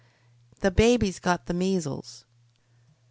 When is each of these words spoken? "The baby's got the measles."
"The 0.61 0.71
baby's 0.71 1.19
got 1.19 1.45
the 1.45 1.53
measles." 1.53 2.25